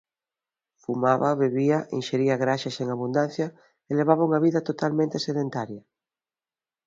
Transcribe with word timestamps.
Fumaba, 0.83 1.29
bebía, 1.41 1.79
inxería 1.97 2.35
graxas 2.43 2.75
en 2.83 2.87
abundancia 2.91 3.47
e 3.89 3.91
levaba 3.99 4.27
unha 4.29 4.43
vida 4.45 4.65
totalmente 4.69 5.23
sedentaria. 5.27 5.81